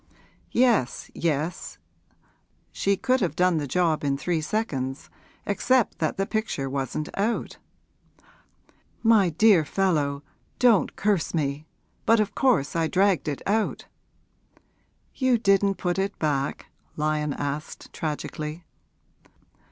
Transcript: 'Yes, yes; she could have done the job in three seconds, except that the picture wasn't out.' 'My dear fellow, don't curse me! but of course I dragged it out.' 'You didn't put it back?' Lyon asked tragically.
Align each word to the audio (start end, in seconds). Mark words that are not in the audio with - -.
'Yes, 0.51 1.11
yes; 1.13 1.77
she 2.71 2.97
could 2.97 3.21
have 3.21 3.35
done 3.35 3.57
the 3.57 3.67
job 3.67 4.03
in 4.03 4.17
three 4.17 4.41
seconds, 4.41 5.11
except 5.45 5.99
that 5.99 6.17
the 6.17 6.25
picture 6.25 6.67
wasn't 6.67 7.09
out.' 7.15 7.59
'My 9.03 9.29
dear 9.29 9.63
fellow, 9.63 10.23
don't 10.57 10.95
curse 10.95 11.35
me! 11.35 11.67
but 12.07 12.19
of 12.19 12.33
course 12.33 12.75
I 12.75 12.87
dragged 12.87 13.27
it 13.27 13.43
out.' 13.45 13.85
'You 15.13 15.37
didn't 15.37 15.75
put 15.75 15.99
it 15.99 16.17
back?' 16.17 16.65
Lyon 16.95 17.33
asked 17.33 17.93
tragically. 17.93 18.63